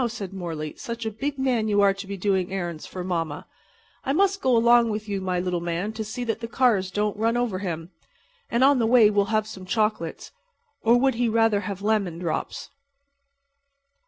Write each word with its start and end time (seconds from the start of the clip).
said 0.07 0.33
Morley. 0.33 0.73
"Such 0.77 1.05
a 1.05 1.11
big 1.11 1.37
man 1.37 1.67
you 1.67 1.81
are 1.81 1.93
to 1.93 2.07
be 2.07 2.17
doing 2.17 2.51
errands 2.51 2.87
for 2.87 3.03
mamma. 3.03 3.45
I 4.03 4.13
must 4.13 4.41
go 4.41 4.57
along 4.57 4.89
with 4.89 5.07
my 5.07 5.39
little 5.39 5.61
man 5.61 5.93
to 5.93 6.03
see 6.03 6.23
that 6.23 6.39
the 6.39 6.47
cars 6.47 6.89
don't 6.89 7.15
run 7.17 7.37
over 7.37 7.59
him. 7.59 7.91
And 8.49 8.63
on 8.63 8.79
the 8.79 8.87
way 8.87 9.11
we'll 9.11 9.25
have 9.25 9.45
some 9.45 9.63
chocolates. 9.67 10.31
Or 10.81 10.99
would 10.99 11.13
he 11.13 11.29
rather 11.29 11.59
have 11.59 11.83
lemon 11.83 12.17
drops?" 12.17 12.71